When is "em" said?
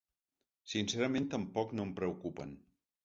1.89-1.93